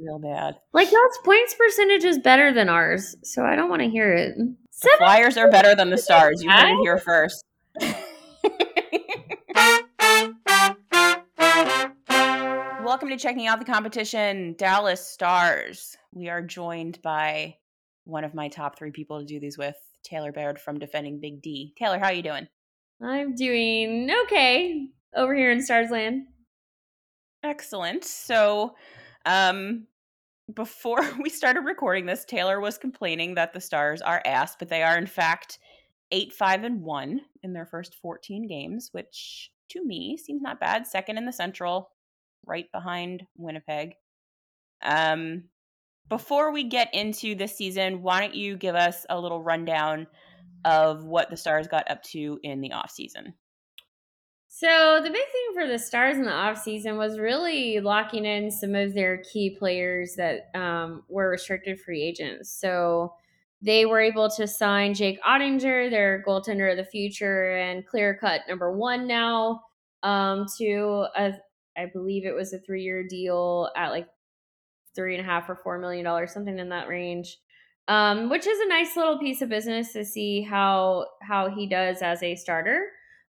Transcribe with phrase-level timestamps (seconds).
[0.00, 0.56] real bad.
[0.72, 4.36] Like y'all's points percentage is better than ours, so I don't want to hear it.
[4.36, 6.42] The Seven- Flyers are better than the Stars.
[6.42, 7.44] You heard it here first.
[12.82, 15.96] Welcome to checking out the competition, Dallas Stars.
[16.12, 17.56] We are joined by
[18.04, 19.74] one of my top three people to do these with,
[20.04, 21.74] Taylor Baird from Defending Big D.
[21.76, 22.46] Taylor, how are you doing?
[23.02, 26.22] I'm doing okay over here in Starsland.
[27.42, 28.04] Excellent.
[28.04, 28.74] So,
[29.26, 29.86] um,
[30.54, 34.82] before we started recording this, Taylor was complaining that the Stars are ass, but they
[34.82, 35.58] are in fact
[36.12, 40.86] eight, five, and one in their first 14 games, which to me seems not bad.
[40.86, 41.90] Second in the Central,
[42.46, 43.94] right behind Winnipeg.
[44.82, 45.44] Um,
[46.08, 50.06] before we get into the season, why don't you give us a little rundown
[50.64, 53.34] of what the Stars got up to in the off season?
[54.58, 58.74] So the big thing for the Stars in the offseason was really locking in some
[58.74, 62.58] of their key players that um, were restricted free agents.
[62.58, 63.12] So
[63.60, 68.48] they were able to sign Jake Oettinger, their goaltender of the future, and clear cut
[68.48, 69.60] number one now
[70.02, 71.34] um, to a,
[71.76, 74.08] I believe it was a three year deal at like
[74.94, 77.36] three and a half or four million dollars, something in that range.
[77.88, 82.00] Um, which is a nice little piece of business to see how how he does
[82.00, 82.86] as a starter.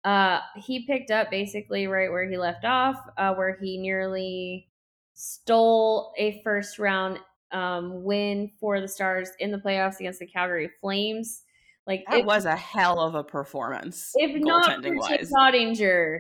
[0.05, 4.69] Uh, he picked up basically right where he left off, uh, where he nearly
[5.15, 7.19] stole a first round
[7.53, 11.43] um, win for the Stars in the playoffs against the Calgary Flames.
[11.87, 15.33] Like That if, was a hell of a performance, if not for goaltending Jake wise.
[15.33, 16.17] Oettinger,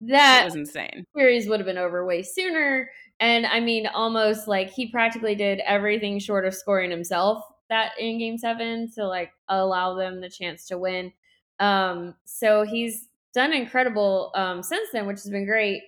[0.00, 1.04] It that was insane.
[1.14, 2.90] series would have been over way sooner.
[3.20, 8.18] And I mean, almost like he practically did everything short of scoring himself that in
[8.18, 11.12] game seven to like allow them the chance to win.
[11.60, 15.82] Um, so he's done incredible um, since then, which has been great.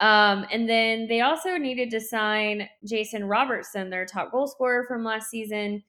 [0.00, 5.04] Um, and then they also needed to sign Jason Robertson, their top goal scorer from
[5.04, 5.82] last season.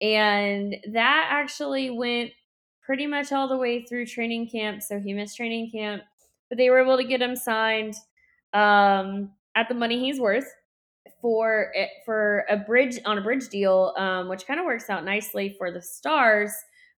[0.00, 2.32] And that actually went
[2.84, 4.82] pretty much all the way through training camp.
[4.82, 6.02] So he missed training camp,
[6.48, 7.94] but they were able to get him signed
[8.52, 10.52] um, at the money he's worth
[11.20, 11.72] for
[12.04, 15.70] for a bridge on a bridge deal, um, which kind of works out nicely for
[15.70, 16.52] the Stars.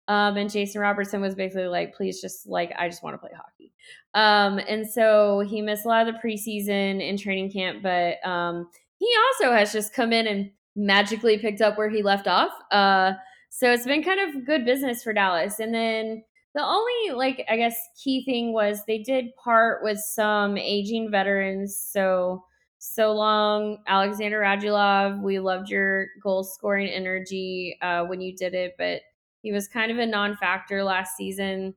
[0.07, 3.31] Um, and Jason Robertson was basically like, please just like, I just want to play
[3.35, 3.71] hockey.
[4.13, 8.69] Um, and so he missed a lot of the preseason and training camp, but um,
[8.99, 12.51] he also has just come in and magically picked up where he left off.
[12.71, 13.13] Uh,
[13.49, 15.59] so it's been kind of good business for Dallas.
[15.59, 16.23] And then
[16.55, 21.77] the only like I guess key thing was they did part with some aging veterans.
[21.77, 22.43] So
[22.79, 25.21] so long, Alexander Radulov.
[25.21, 29.01] We loved your goal scoring energy uh, when you did it, but
[29.43, 31.75] he was kind of a non-factor last season.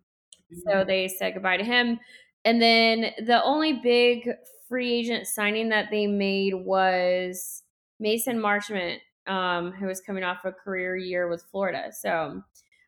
[0.65, 1.99] So they said goodbye to him.
[2.45, 4.31] And then the only big
[4.69, 7.65] free agent signing that they made was
[7.99, 11.91] Mason Marchment, um, who was coming off a career year with Florida.
[11.93, 12.43] So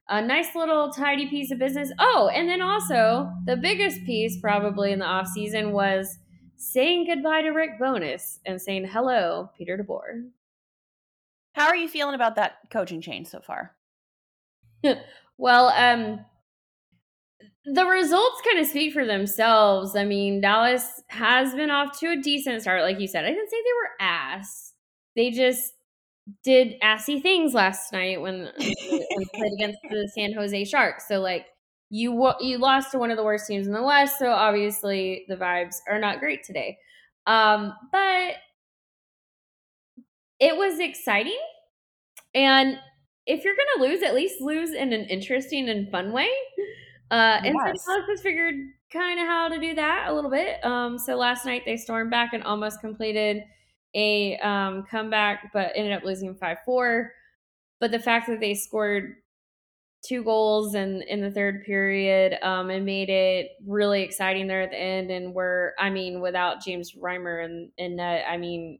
[0.08, 1.90] a nice little tidy piece of business.
[1.98, 6.18] Oh, and then also the biggest piece probably in the offseason was
[6.56, 10.30] saying goodbye to Rick Bowness and saying hello, Peter DeBoer.
[11.54, 13.74] How are you feeling about that coaching change so far?
[15.40, 16.24] Well, um,
[17.64, 19.94] the results kind of speak for themselves.
[19.94, 23.24] I mean, Dallas has been off to a decent start, like you said.
[23.24, 24.72] I didn't say they were ass.
[25.16, 25.74] They just
[26.44, 31.08] did assy things last night when, when they played against the San Jose Sharks.
[31.08, 31.46] So, like,
[31.90, 35.36] you you lost to one of the worst teams in the West, so obviously the
[35.36, 36.78] vibes are not great today.
[37.26, 38.34] Um, but
[40.40, 41.38] it was exciting,
[42.34, 42.78] and
[43.28, 46.30] if you're gonna lose, at least lose in an interesting and fun way.
[47.10, 47.84] Uh, and Yes.
[47.84, 48.56] so Dallas has figured
[48.92, 50.64] kind of how to do that a little bit.
[50.64, 53.44] Um, so last night they stormed back and almost completed
[53.94, 57.12] a um, comeback, but ended up losing five four.
[57.80, 59.16] But the fact that they scored
[60.06, 64.70] two goals in in the third period um, and made it really exciting there at
[64.70, 68.78] the end, and were I mean without James Reimer and and I mean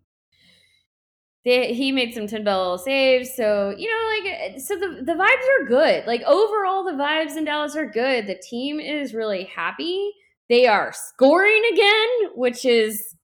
[1.49, 3.35] they, he made some 10 bell saves.
[3.35, 6.07] So, you know, like, eh, so the, the vibes are good.
[6.07, 8.27] Like, overall, the vibes in Dallas are good.
[8.27, 10.11] The team is really happy.
[10.51, 13.15] They are scoring again, which is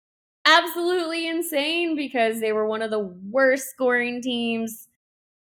[0.47, 4.89] absolutely insane because they were one of the worst scoring teams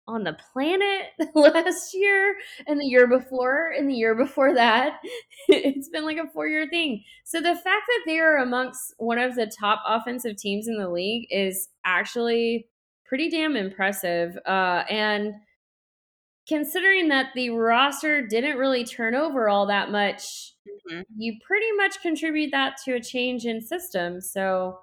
[0.06, 2.36] on the planet last year
[2.68, 5.00] and the year before and the year before that.
[5.48, 7.04] it's been like a four year thing.
[7.24, 10.90] So the fact that they are amongst one of the top offensive teams in the
[10.90, 12.68] league is actually
[13.14, 14.36] pretty damn impressive.
[14.44, 15.36] Uh, and
[16.48, 20.56] considering that the roster didn't really turn over all that much,
[20.90, 21.06] Mhm.
[21.16, 24.20] you pretty much contribute that to a change in system.
[24.20, 24.80] So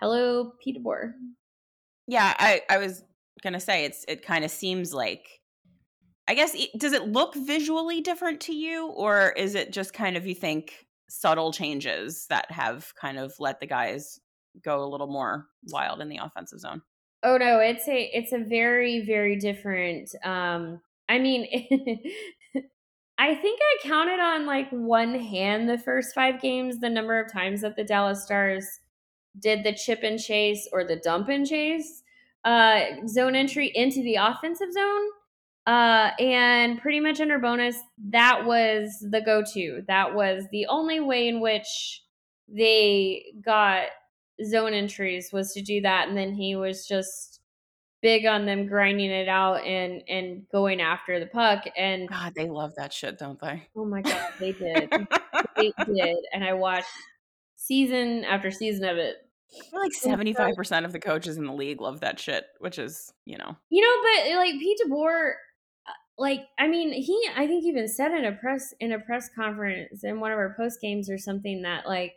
[0.00, 1.14] hello, Peter Boer.
[2.06, 3.04] Yeah, I I was
[3.42, 5.28] gonna say it's it kind of seems like
[6.26, 10.26] I guess does it look visually different to you, or is it just kind of
[10.26, 14.18] you think subtle changes that have kind of let the guys
[14.64, 16.80] go a little more wild in the offensive zone?
[17.22, 20.10] Oh no, it's a it's a very very different.
[20.24, 21.46] Um, I mean,
[23.18, 27.32] I think I counted on like one hand the first five games the number of
[27.32, 28.64] times that the Dallas Stars
[29.40, 32.02] did the chip and chase or the dump and chase
[32.44, 35.08] uh, zone entry into the offensive zone.
[35.66, 37.76] Uh, and pretty much under Bowness,
[38.08, 39.82] that was the go to.
[39.86, 42.02] That was the only way in which
[42.48, 43.88] they got
[44.44, 46.08] zone entries was to do that.
[46.08, 47.40] And then he was just
[48.00, 52.48] big on them grinding it out and and going after the puck and god they
[52.48, 53.66] love that shit don't they?
[53.76, 54.92] Oh my god they did.
[55.56, 56.86] They did and i watched
[57.58, 59.16] season after season of it.
[59.72, 63.12] Like seventy five percent of the coaches in the league love that shit, which is
[63.24, 65.30] you know, you know, but like Pete DeBoer,
[65.86, 69.30] uh, like I mean, he I think even said in a press in a press
[69.34, 72.12] conference in one of our post games or something that like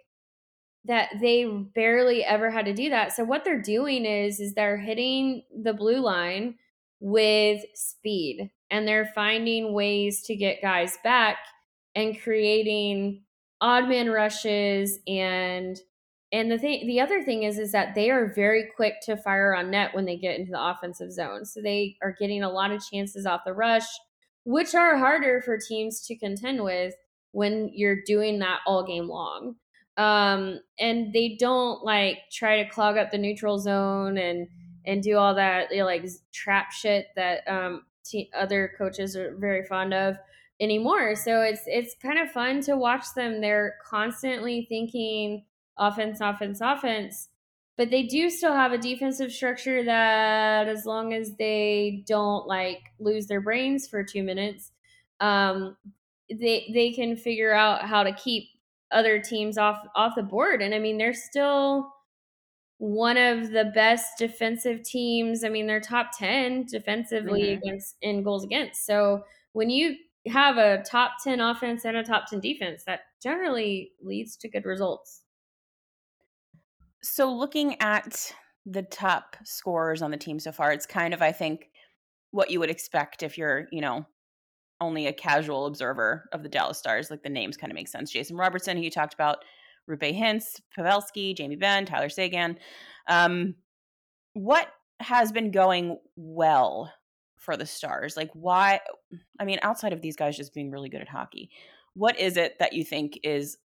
[0.85, 3.13] that they barely ever had to do that.
[3.13, 6.55] So what they're doing is is they're hitting the blue line
[6.99, 11.37] with speed and they're finding ways to get guys back
[11.95, 13.23] and creating
[13.59, 15.79] odd man rushes and
[16.33, 19.53] and the thing, the other thing is, is that they are very quick to fire
[19.53, 21.43] on net when they get into the offensive zone.
[21.43, 23.87] So they are getting a lot of chances off the rush,
[24.45, 26.93] which are harder for teams to contend with
[27.33, 29.55] when you're doing that all game long.
[30.01, 34.47] Um, and they don't like try to clog up the neutral zone and
[34.83, 36.03] and do all that you know, like
[36.33, 37.85] trap shit that um,
[38.35, 40.15] other coaches are very fond of
[40.59, 41.15] anymore.
[41.15, 43.41] So it's it's kind of fun to watch them.
[43.41, 45.45] They're constantly thinking
[45.77, 47.29] offense, offense, offense.
[47.77, 52.79] But they do still have a defensive structure that, as long as they don't like
[52.99, 54.71] lose their brains for two minutes,
[55.19, 55.77] um,
[56.29, 58.49] they they can figure out how to keep
[58.91, 60.61] other teams off off the board.
[60.61, 61.91] And I mean, they're still
[62.77, 65.43] one of the best defensive teams.
[65.43, 67.61] I mean, they're top ten defensively mm-hmm.
[67.61, 68.85] against in goals against.
[68.85, 69.23] So
[69.53, 69.95] when you
[70.27, 74.65] have a top 10 offense and a top 10 defense that generally leads to good
[74.65, 75.23] results
[77.03, 78.33] so looking at
[78.65, 81.69] the top scorers on the team so far, it's kind of I think
[82.31, 84.05] what you would expect if you're, you know,
[84.81, 87.09] only a casual observer of the Dallas Stars.
[87.09, 88.11] Like the names kind of make sense.
[88.11, 89.45] Jason Robertson, who you talked about,
[89.89, 92.57] Roope Hintz, Pavelski, Jamie Benn, Tyler Seguin.
[93.07, 93.55] Um,
[94.33, 94.67] what
[94.99, 96.91] has been going well
[97.37, 98.17] for the Stars?
[98.17, 98.81] Like why
[99.39, 101.49] I mean, outside of these guys just being really good at hockey,
[101.93, 103.57] what is it that you think is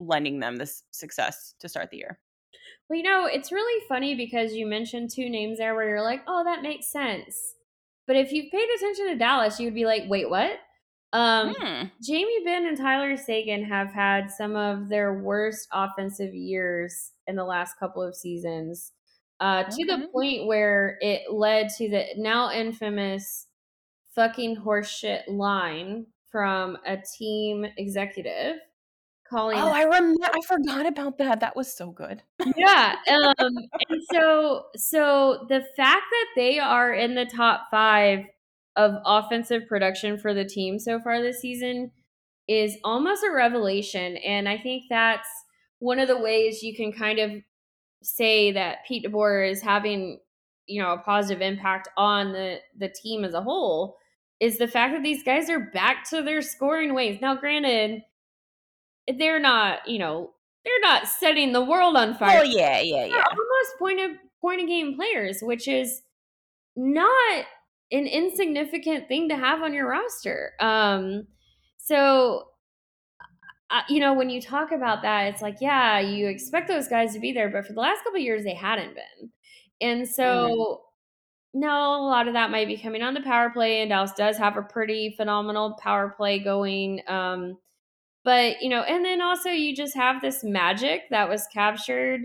[0.00, 2.18] lending them this success to start the year?
[2.88, 6.22] Well, you know, it's really funny because you mentioned two names there where you're like,
[6.26, 7.54] oh, that makes sense.
[8.08, 10.58] But if you've paid attention to Dallas, you would be like, wait, what?
[11.12, 11.84] Um, hmm.
[12.02, 17.44] Jamie Benn and Tyler Seguin have had some of their worst offensive years in the
[17.44, 18.92] last couple of seasons,
[19.40, 19.76] uh, okay.
[19.76, 23.46] to the point where it led to the now infamous
[24.14, 28.56] fucking horseshit line from a team executive
[29.28, 29.58] calling.
[29.58, 30.24] Oh, I remember.
[30.24, 31.40] I forgot about that.
[31.40, 32.22] That was so good.
[32.56, 32.96] yeah.
[33.08, 33.56] Um,
[33.88, 38.24] and so, so the fact that they are in the top five
[38.76, 41.90] of offensive production for the team so far this season
[42.46, 45.28] is almost a revelation, and I think that's
[45.80, 47.32] one of the ways you can kind of
[48.02, 50.20] say that Pete DeBoer is having,
[50.66, 53.96] you know, a positive impact on the the team as a whole.
[54.40, 57.18] Is the fact that these guys are back to their scoring ways.
[57.20, 58.02] Now, granted,
[59.16, 60.30] they're not, you know,
[60.64, 62.40] they're not setting the world on fire.
[62.40, 63.24] Oh yeah, yeah, yeah.
[63.30, 64.10] almost point of
[64.40, 66.02] point of game players, which is
[66.76, 67.44] not
[67.90, 70.52] an insignificant thing to have on your roster.
[70.60, 71.26] Um,
[71.78, 72.48] so
[73.70, 77.12] uh, you know, when you talk about that, it's like, yeah, you expect those guys
[77.12, 79.30] to be there, but for the last couple years, they hadn't been.
[79.80, 81.60] And so, mm-hmm.
[81.60, 84.38] no, a lot of that might be coming on the power play, and Dallas does
[84.38, 87.02] have a pretty phenomenal power play going.
[87.08, 87.58] Um,
[88.28, 92.20] but, you know, and then also you just have this magic that was captured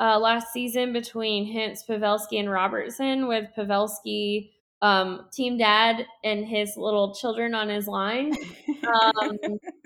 [0.00, 6.78] uh, last season between Hintz, Pavelski, and Robertson, with Pavelski um, team dad and his
[6.78, 8.34] little children on his line.
[8.86, 9.36] Um,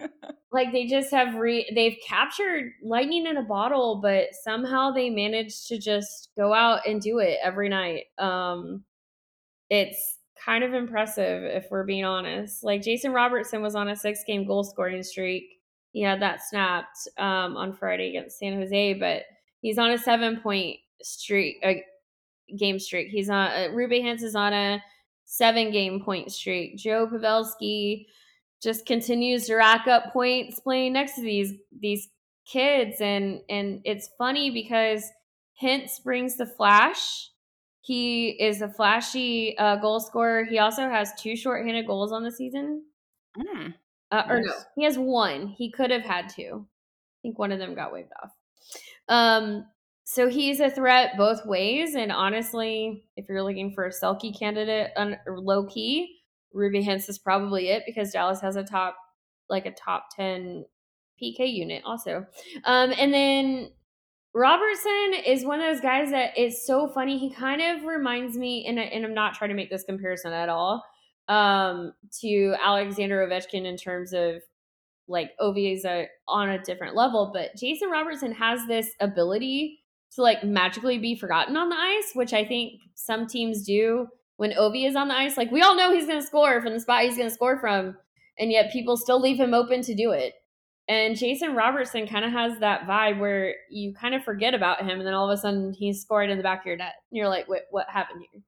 [0.53, 5.67] like they just have re they've captured lightning in a bottle, but somehow they managed
[5.67, 8.05] to just go out and do it every night.
[8.19, 8.85] Um,
[9.69, 12.65] it's kind of impressive if we're being honest.
[12.65, 15.61] Like Jason Robertson was on a six game goal scoring streak.
[15.93, 19.23] He had that snapped um, on Friday against San Jose, but
[19.61, 21.57] he's on a seven point streak.
[21.65, 21.75] Uh,
[22.57, 23.09] game streak.
[23.09, 24.83] He's on uh, Roope Hintz is on a
[25.25, 26.77] seven game point streak.
[26.77, 28.07] Joe Pavelski
[28.63, 32.09] just continues to rack up points playing next to these these
[32.47, 35.05] kids and and it's funny because
[35.61, 37.31] Hintz brings the flash.
[37.83, 40.45] He is a flashy uh, goal scorer.
[40.45, 42.85] He also has two shorthanded goals on the season.
[43.39, 43.75] Mm,
[44.11, 45.49] Uh, Or no, he has one.
[45.49, 46.67] He could have had two.
[46.67, 48.33] I think one of them got waved off.
[49.09, 49.67] Um,
[50.05, 51.95] so he's a threat both ways.
[51.95, 56.17] And honestly, if you're looking for a Selke candidate, un- low key,
[56.55, 58.97] Roope Hintz is probably it because Dallas has a top,
[59.49, 60.65] like a top ten
[61.23, 62.27] PK unit also.
[62.65, 63.71] Um, and then
[64.35, 67.19] Robertson is one of those guys that is so funny.
[67.19, 70.33] He kind of reminds me, and, I- and I'm not trying to make this comparison
[70.33, 70.85] at all,
[71.29, 74.43] um, to Alexander Ovechkin in terms of
[75.09, 75.85] like Ovi is
[76.29, 79.81] on a different level, but Jason Robertson has this ability
[80.15, 84.07] to like magically be forgotten on the ice, which I think some teams do
[84.37, 85.37] when Ovi is on the ice.
[85.37, 87.59] Like we all know he's going to score from the spot he's going to score
[87.59, 87.97] from,
[88.39, 90.35] and yet people still leave him open to do it.
[90.91, 94.99] And Jason Robertson kind of has that vibe where you kind of forget about him,
[94.99, 96.95] and then all of a sudden he's scored in the back of your net.
[97.11, 98.43] And you're like, "Wait, what happened here?"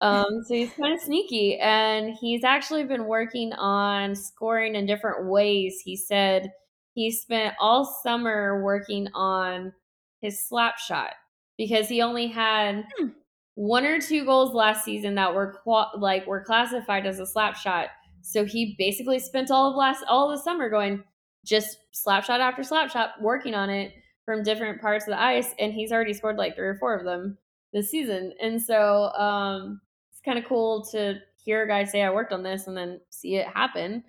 [0.00, 5.26] Um, so he's kind of sneaky, and he's actually been working on scoring in different
[5.28, 5.80] ways.
[5.84, 6.50] He said
[6.94, 9.74] he spent all summer working on
[10.22, 11.12] his slap shot
[11.58, 13.08] because he only had Hmm.
[13.54, 17.54] one or two goals last season that were qua- like were classified as a slap
[17.56, 17.88] shot.
[18.22, 21.04] So he basically spent all of last all of the summer going
[21.46, 25.54] just slap shot after slap shot, working on it from different parts of the ice,
[25.58, 27.38] and he's already scored like three or four of them
[27.72, 28.32] this season.
[28.42, 32.42] And so um, it's kind of cool to hear a guy say, "I worked on
[32.42, 34.02] this," and then see it happen.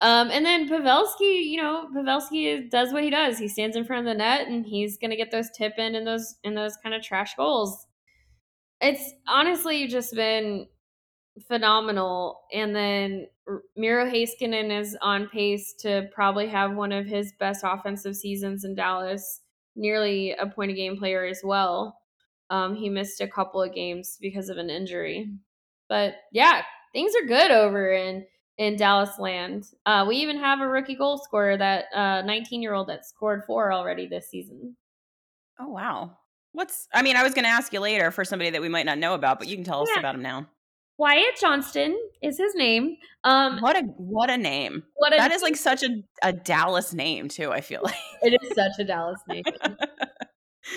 [0.00, 3.38] Um, and then Pavelski, you know, Pavelski does what he does.
[3.38, 6.06] He stands in front of the net, and he's gonna get those tip in and
[6.06, 7.86] those and those kind of trash goals.
[8.80, 10.66] It's honestly just been
[11.46, 12.42] phenomenal.
[12.52, 13.26] And then
[13.76, 18.74] Miro Heiskanen is on pace to probably have one of his best offensive seasons in
[18.74, 19.40] Dallas,
[19.76, 21.98] nearly a point a game player as well.
[22.50, 25.30] Um, he missed a couple of games because of an injury.
[25.88, 26.62] But yeah,
[26.92, 28.26] things are good over in
[28.56, 29.66] in Dallas land.
[29.84, 31.86] Uh, we even have a rookie goal scorer, that
[32.24, 34.76] 19 year old that scored four already this season.
[35.58, 36.16] Oh wow.
[36.52, 38.98] What's I mean, I was gonna ask you later for somebody that we might not
[38.98, 40.46] know about, but you can tell us about him now.
[40.96, 42.96] Wyatt Johnston is his name.
[43.24, 44.84] Um, What a what a name.
[44.94, 47.94] what a That is like such a, a Dallas name too, I feel like.
[48.22, 49.42] it is such a Dallas name.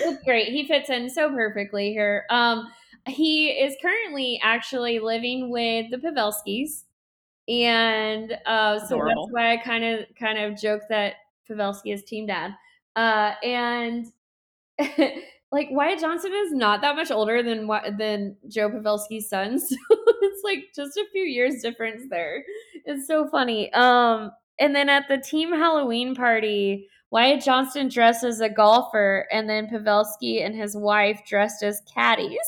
[0.00, 0.48] it's great.
[0.48, 2.24] He fits in so perfectly here.
[2.30, 2.66] Um,
[3.06, 6.82] he is currently actually living with the Pavelskis,
[7.48, 9.26] and uh, so Adorable.
[9.26, 11.14] that's why I kind of kind of joke that
[11.48, 12.52] Pavelski is team dad.
[12.96, 14.06] Uh, and
[15.50, 19.76] like Wyatt Johnston is not that much older than than Joe Pavelski's son, so
[20.22, 22.44] it's like just a few years difference there.
[22.84, 23.72] It's so funny.
[23.72, 29.48] Um, and then at the team Halloween party, Wyatt Johnston dressed as a golfer, and
[29.48, 32.38] then Pavelski and his wife dressed as caddies.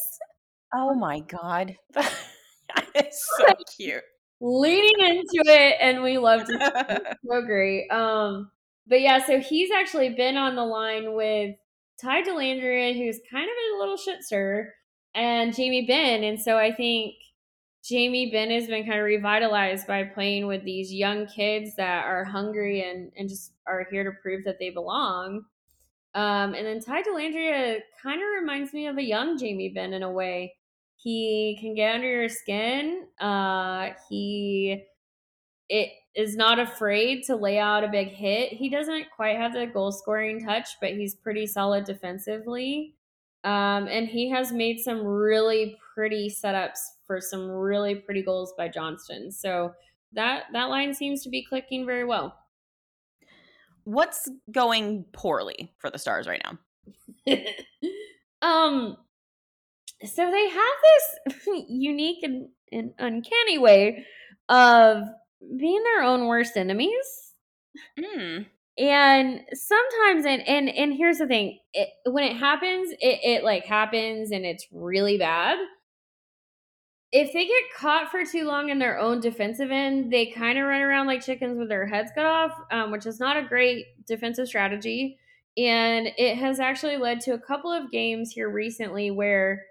[0.74, 1.76] oh my god.
[1.94, 4.02] that is so cute.
[4.42, 7.16] Leaning into it, and we loved it.
[7.26, 7.88] so great.
[7.90, 8.50] Um,
[8.86, 11.56] but yeah, so he's actually been on the line with
[12.00, 14.18] Ty Dellandrea, who's kind of a little shit
[15.14, 16.24] and Jamie Benn.
[16.24, 17.14] And so I think
[17.84, 22.24] Jamie Benn has been kind of revitalized by playing with these young kids that are
[22.24, 25.44] hungry and, and just are here to prove that they belong.
[26.14, 30.02] Um, and then Ty Dellandrea kind of reminds me of a young Jamie Benn in
[30.02, 30.54] a way.
[30.96, 33.06] He can get under your skin.
[33.18, 34.84] Uh, he
[35.68, 38.52] it is not afraid to lay out a big hit.
[38.52, 42.94] He doesn't quite have the goal scoring touch, but he's pretty solid defensively.
[43.44, 48.68] Um, and he has made some really pretty setups for some really pretty goals by
[48.68, 49.30] Johnston.
[49.30, 49.72] So
[50.12, 52.36] that that line seems to be clicking very well.
[53.84, 56.58] What's going poorly for the stars right now?
[58.42, 58.96] um
[60.04, 64.06] so they have this unique and, and uncanny way
[64.48, 65.02] of
[65.56, 67.34] being their own worst enemies.
[67.98, 68.46] Mm.
[68.78, 73.64] and sometimes and and and here's the thing it, when it happens it, it like
[73.64, 75.58] happens and it's really bad.
[77.12, 80.66] If they get caught for too long in their own defensive end they kind of
[80.66, 83.86] run around like chickens with their heads cut off um, which is not a great
[84.06, 85.18] defensive strategy.
[85.56, 89.64] And it has actually led to a couple of games here recently where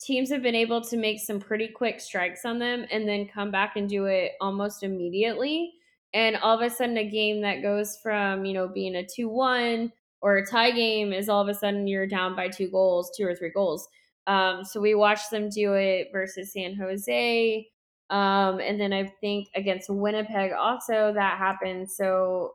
[0.00, 3.50] teams have been able to make some pretty quick strikes on them and then come
[3.50, 5.72] back and do it almost immediately
[6.14, 9.90] and all of a sudden a game that goes from you know being a 2-1
[10.20, 13.26] or a tie game is all of a sudden you're down by two goals two
[13.26, 13.88] or three goals
[14.26, 17.68] Um, so we watched them do it versus San Jose.
[18.10, 21.90] Um, and then I think against Winnipeg also that happened.
[21.90, 22.54] So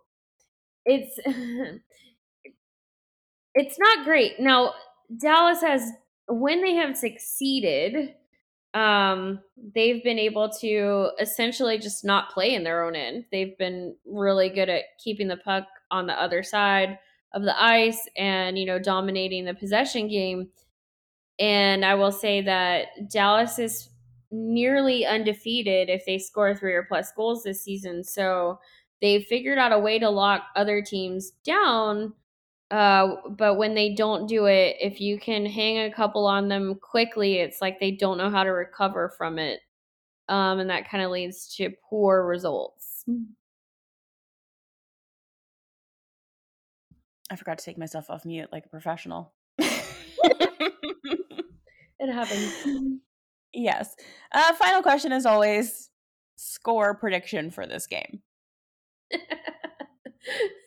[0.86, 1.20] it's
[3.56, 4.40] it's not great.
[4.40, 4.74] Now,
[5.18, 5.92] Dallas has
[6.32, 8.16] when they have succeeded,
[8.74, 9.40] um,
[9.76, 13.26] they've been able to essentially just not play in their own end.
[13.32, 16.98] They've been really good at keeping the puck on the other side
[17.34, 20.50] of the ice and, you know, dominating the possession game.
[21.40, 23.90] And I will say that Dallas is
[24.32, 28.04] nearly undefeated if they score three or plus goals this season.
[28.04, 28.60] So
[29.02, 32.14] they've figured out a way to lock other teams down
[32.72, 36.76] uh, but when they don't do it, if you can hang a couple on them
[36.82, 39.60] quickly, it's like they don't know how to recover from it.
[40.30, 43.04] Um, and that kind of leads to poor results.
[47.30, 49.34] I forgot to take myself off mute like a professional.
[49.58, 49.74] it
[52.00, 53.00] happens.
[53.54, 53.96] Yes.
[54.32, 55.90] Uh, final question, as always
[56.38, 58.22] score prediction for this game.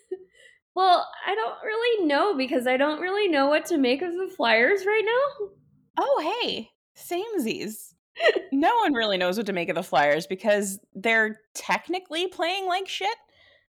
[0.75, 4.33] Well, I don't really know because I don't really know what to make of the
[4.37, 5.49] Flyers right now.
[5.99, 7.95] Oh, hey, samesies.
[8.53, 12.89] no one really knows what to make of the Flyers because they're technically playing like
[12.89, 13.17] shit,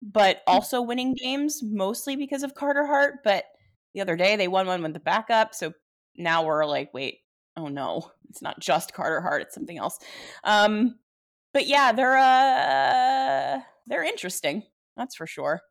[0.02, 0.54] but hmm.
[0.54, 3.16] also winning games mostly because of Carter Hart.
[3.24, 3.46] But
[3.94, 5.74] the other day they won one with the backup, so
[6.18, 7.20] now we're like, wait,
[7.58, 10.00] oh no, it's not just Carter Hart, it's something else.
[10.44, 10.96] Um,
[11.54, 14.64] but yeah, they're uh, they're interesting.
[14.98, 15.62] That's for sure.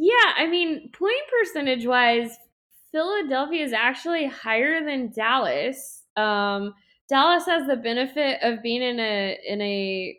[0.00, 2.38] Yeah, I mean, point percentage wise,
[2.92, 6.04] Philadelphia is actually higher than Dallas.
[6.16, 6.72] Um,
[7.08, 10.16] Dallas has the benefit of being in a in a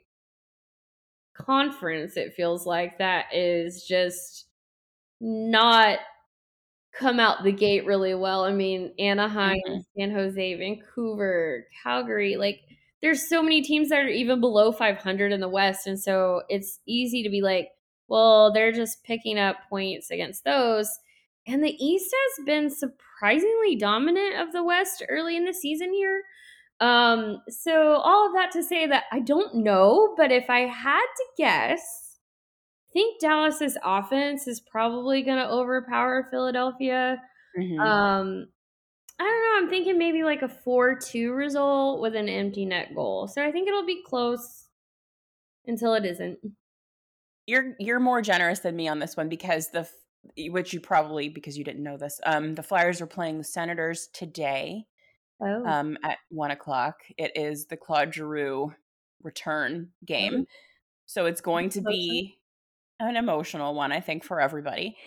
[1.33, 2.17] conference.
[2.17, 4.47] It feels like that is just
[5.21, 5.99] not
[6.91, 8.43] come out the gate really well.
[8.43, 9.79] I mean, Anaheim, mm-hmm.
[9.97, 12.59] San Jose, Vancouver, Calgary, like
[13.01, 16.79] there's so many teams that are even below 500 in the West, and so it's
[16.85, 17.69] easy to be like
[18.09, 20.89] well, they're just picking up points against those.
[21.47, 26.23] And the East has been surprisingly dominant of the West early in the season here.
[26.79, 31.05] Um, so all of that to say that I don't know, but if I had
[31.05, 32.17] to guess,
[32.89, 37.21] I think Dallas's offense is probably going to overpower Philadelphia.
[37.57, 37.79] Mm-hmm.
[37.79, 38.47] Um,
[39.19, 39.57] I don't know.
[39.57, 43.27] I'm thinking maybe like a 4 2 result with an empty net goal.
[43.27, 44.65] So I think it'll be close
[45.67, 46.39] until it isn't
[47.49, 49.87] you're you're more generous than me on this one because the
[50.49, 52.19] which you probably because you didn't know this.
[52.25, 54.85] Um, the Flyers are playing the Senators today.
[55.41, 55.65] Oh.
[55.65, 56.95] Um, at one o'clock.
[57.17, 58.73] It is the Claude Giroux
[59.23, 60.43] return game, mm-hmm.
[61.05, 62.37] so it's going to be
[62.99, 64.97] an emotional one, I think, for everybody.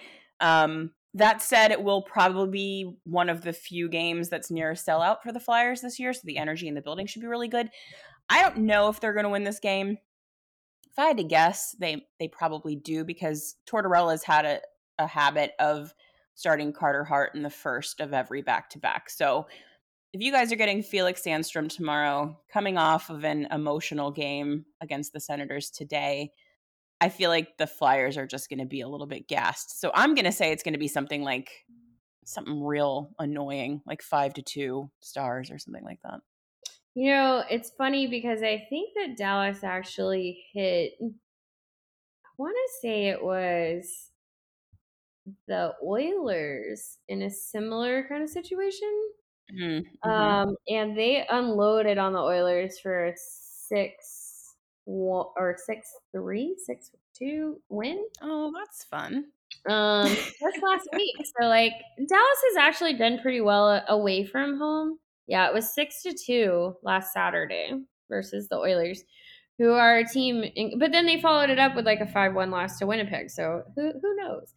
[0.41, 4.75] Um, that said, it will probably be one of the few games that's near a
[4.75, 7.49] sellout for the Flyers this year, so the energy in the building should be really
[7.49, 7.69] good.
[8.31, 9.99] I don't know if they're going to win this game
[10.93, 14.61] if I had to guess, they they probably do because Tortorella's had a,
[14.99, 15.93] a habit of
[16.35, 19.11] starting Carter Hart in the first of every back to back.
[19.11, 19.47] So
[20.13, 25.15] if you guys are getting Felix Sandstrom tomorrow, coming off of an emotional game against
[25.15, 26.33] the Senators today,
[27.01, 29.81] I feel like the Flyers are just going to be a little bit gassed.
[29.81, 31.51] So I'm going to say it's going to be something like
[32.25, 36.21] something real annoying, like five to two stars or something like that.
[36.95, 43.09] You know, it's funny because I think that Dallas actually hit, I want to say
[43.09, 44.11] it was
[45.49, 48.93] the Oilers in a similar kind of situation.
[49.59, 50.11] Mm-hmm.
[50.11, 57.61] Um, and they unloaded on the Oilers for a six or six three, six two
[57.69, 58.05] win.
[58.21, 59.27] Oh, that's fun.
[59.69, 61.15] Um, just last week.
[61.39, 64.99] So like Dallas has actually done pretty well away from home.
[65.27, 67.73] Yeah, it was six to two last Saturday
[68.09, 69.05] versus the Oilers,
[69.59, 70.43] who are a team.
[70.57, 73.31] In, but then they followed it up with like a five-one loss to Winnipeg.
[73.31, 74.55] So who who knows?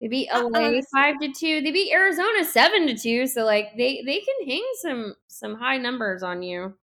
[0.00, 1.60] They beat LA five to two.
[1.60, 3.26] They beat Arizona seven to two.
[3.28, 6.74] So like they they can hang some some high numbers on you,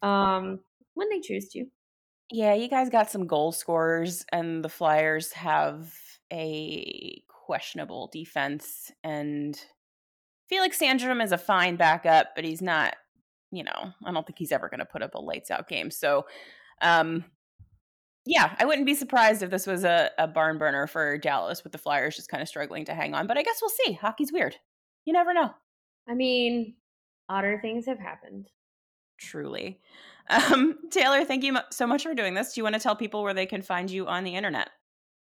[0.00, 0.60] um,
[0.94, 1.66] when they choose to.
[2.30, 5.92] Yeah, you guys got some goal scorers, and the Flyers have
[6.32, 9.60] a questionable defense and
[10.52, 12.94] Felix Sandstrom is a fine backup, but he's not,
[13.50, 15.90] you know, I don't think he's ever going to put up a lights out game.
[15.90, 16.26] So,
[16.82, 17.24] um,
[18.26, 21.72] yeah, I wouldn't be surprised if this was a, a barn burner for Dallas with
[21.72, 23.26] the Flyers just kind of struggling to hang on.
[23.26, 23.94] But I guess we'll see.
[23.94, 24.56] Hockey's weird.
[25.06, 25.52] You never know.
[26.06, 26.74] I mean,
[27.30, 28.50] odder things have happened.
[29.18, 29.80] Truly.
[30.30, 32.54] Um, Taylor, thank you so much for doing this.
[32.54, 34.70] Do you want to tell people where they can find you on the internet?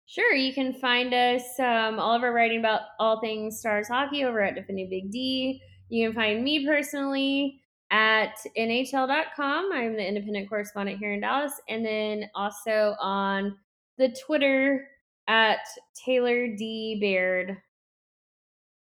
[0.07, 4.25] Sure, you can find us um, all of our writing about all things Stars hockey
[4.25, 5.61] over at Defending Big D.
[5.88, 9.71] You can find me personally at nhl.com.
[9.73, 11.53] I'm the independent correspondent here in Dallas.
[11.69, 13.57] And then also on
[13.99, 14.87] the Twitter
[15.27, 15.61] at
[16.05, 16.99] Taylor D.
[17.01, 17.57] Baird.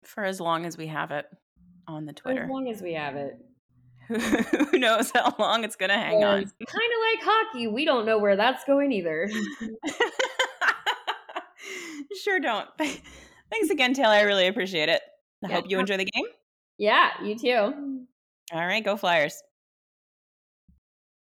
[0.05, 1.27] For as long as we have it
[1.89, 2.45] on the Twitter.
[2.45, 3.39] As long as we have it.
[4.71, 6.43] Who knows how long it's going to hang on?
[6.43, 7.67] Kind of like hockey.
[7.67, 9.29] We don't know where that's going either.
[12.23, 12.69] sure don't.
[12.79, 14.14] Thanks again, Taylor.
[14.14, 15.03] I really appreciate it.
[15.45, 15.55] I yeah.
[15.55, 16.25] hope you enjoy the game.
[16.79, 18.07] Yeah, you too.
[18.53, 19.42] All right, go Flyers.